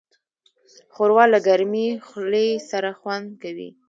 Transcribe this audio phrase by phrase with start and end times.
[0.93, 3.69] ښوروا له ګرمې خولې سره خوند کوي.